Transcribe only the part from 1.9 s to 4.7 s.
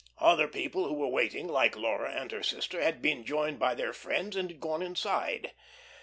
and her sister had been joined by their friends and had